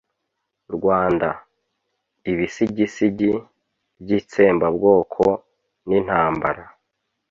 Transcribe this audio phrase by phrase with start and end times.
[0.75, 1.29] rwanda:
[2.31, 3.31] ibisigisigi
[4.01, 5.23] by'itsembabwoko
[5.87, 6.63] n'intambara